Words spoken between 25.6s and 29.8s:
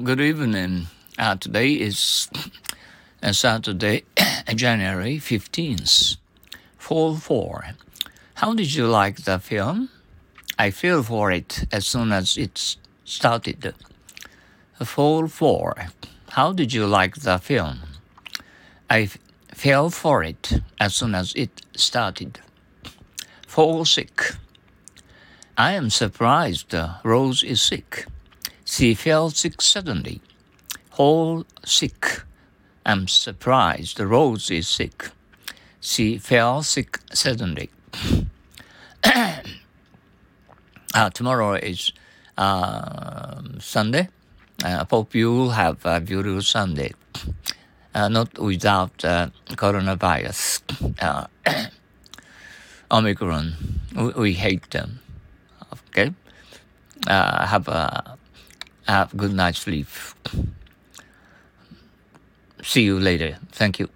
am surprised Rose is sick. She fell sick